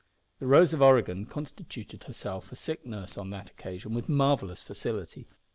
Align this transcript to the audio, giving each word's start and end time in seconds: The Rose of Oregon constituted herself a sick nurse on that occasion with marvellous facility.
The 0.39 0.47
Rose 0.47 0.73
of 0.73 0.81
Oregon 0.81 1.27
constituted 1.27 2.05
herself 2.05 2.51
a 2.51 2.55
sick 2.55 2.83
nurse 2.87 3.19
on 3.19 3.29
that 3.29 3.51
occasion 3.51 3.93
with 3.93 4.09
marvellous 4.09 4.63
facility. 4.63 5.27